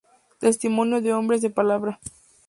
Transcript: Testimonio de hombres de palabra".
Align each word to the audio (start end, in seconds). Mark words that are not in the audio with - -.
Testimonio 0.39 0.99
de 0.99 1.13
hombres 1.13 1.43
de 1.43 1.51
palabra". 1.51 1.99